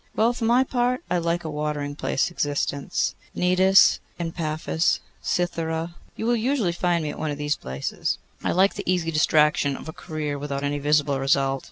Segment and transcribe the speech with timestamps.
[0.15, 3.13] Well, for my part, I like a watering place existence.
[3.37, 3.99] Cnidos,
[4.33, 8.17] Paphos, Cythera; you will usually find me at one of these places.
[8.43, 11.59] I like the easy distraction of a career without any visible result.